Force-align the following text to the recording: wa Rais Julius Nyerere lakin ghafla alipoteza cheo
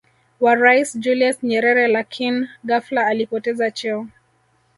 wa 0.39 0.55
Rais 0.55 0.95
Julius 0.99 1.43
Nyerere 1.43 1.87
lakin 1.87 2.49
ghafla 2.65 3.05
alipoteza 3.07 3.71
cheo 3.71 4.07